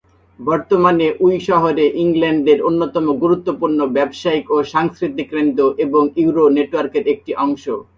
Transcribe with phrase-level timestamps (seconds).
[0.39, 7.63] বর্তমানে উই শহর ইংল্যান্ডের অন্যতম গুরুত্বপূর্ণ ব্যবসায়িক ও সাংস্কৃতিক কেন্দ্র এবং ইউরো নেটওয়ার্কের একটি অংশ।